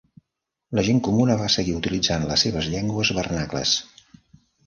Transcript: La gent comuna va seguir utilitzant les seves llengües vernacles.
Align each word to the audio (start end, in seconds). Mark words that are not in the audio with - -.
La 0.77 0.83
gent 0.87 1.01
comuna 1.07 1.35
va 1.41 1.49
seguir 1.55 1.75
utilitzant 1.81 2.25
les 2.31 2.45
seves 2.47 2.69
llengües 2.77 3.11
vernacles. 3.21 3.77